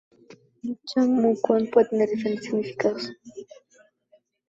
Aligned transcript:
El 0.63 0.73
Chang 0.87 1.11
Moo 1.21 1.35
Kwan 1.43 1.67
puede 1.69 1.89
tener 1.89 2.09
diferentes 2.09 2.45
significados. 2.45 3.11